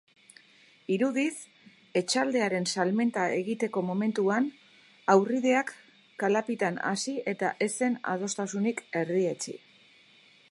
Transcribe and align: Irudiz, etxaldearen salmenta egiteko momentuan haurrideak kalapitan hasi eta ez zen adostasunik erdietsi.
Irudiz, 0.93 1.33
etxaldearen 1.99 2.65
salmenta 2.77 3.25
egiteko 3.41 3.83
momentuan 3.89 4.47
haurrideak 5.15 5.71
kalapitan 6.23 6.81
hasi 6.93 7.15
eta 7.35 7.51
ez 7.67 7.71
zen 7.81 7.99
adostasunik 8.15 8.81
erdietsi. 9.03 9.55